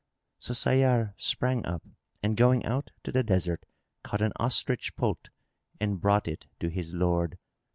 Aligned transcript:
So 0.39 0.55
Sayyar 0.55 1.13
sprang 1.15 1.63
up 1.67 1.83
and 2.23 2.35
going 2.35 2.65
out 2.65 2.89
to 3.03 3.11
the 3.11 3.21
desert 3.21 3.67
caught 4.03 4.23
an 4.23 4.33
ostrich 4.37 4.95
poult 4.95 5.29
and 5.79 6.01
brought 6.01 6.27
it 6.27 6.47
to 6.59 6.69
his 6.69 6.91
lord. 6.91 7.37